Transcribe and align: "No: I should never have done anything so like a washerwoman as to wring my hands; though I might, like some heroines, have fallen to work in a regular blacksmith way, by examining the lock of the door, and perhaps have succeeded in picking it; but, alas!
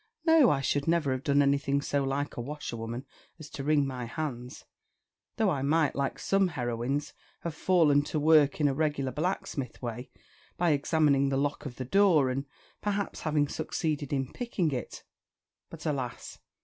"No: 0.25 0.49
I 0.49 0.61
should 0.61 0.87
never 0.87 1.11
have 1.11 1.23
done 1.23 1.43
anything 1.43 1.79
so 1.79 2.03
like 2.03 2.35
a 2.35 2.41
washerwoman 2.41 3.05
as 3.37 3.51
to 3.51 3.63
wring 3.63 3.85
my 3.85 4.05
hands; 4.05 4.65
though 5.37 5.51
I 5.51 5.61
might, 5.61 5.95
like 5.95 6.17
some 6.17 6.47
heroines, 6.47 7.13
have 7.41 7.53
fallen 7.53 8.01
to 8.05 8.19
work 8.19 8.59
in 8.59 8.67
a 8.67 8.73
regular 8.73 9.11
blacksmith 9.11 9.79
way, 9.79 10.09
by 10.57 10.71
examining 10.71 11.29
the 11.29 11.37
lock 11.37 11.67
of 11.67 11.75
the 11.75 11.85
door, 11.85 12.31
and 12.31 12.47
perhaps 12.81 13.19
have 13.21 13.51
succeeded 13.51 14.11
in 14.11 14.33
picking 14.33 14.71
it; 14.71 15.03
but, 15.69 15.85
alas! 15.85 16.39